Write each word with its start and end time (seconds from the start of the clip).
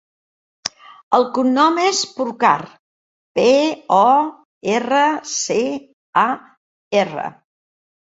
El 1.17 1.25
cognom 1.35 1.77
és 1.81 1.99
Porcar: 2.15 2.55
pe, 3.41 3.47
o, 4.01 4.11
erra, 4.81 5.07
ce, 5.37 5.63
a, 6.27 6.29
erra. 7.07 7.33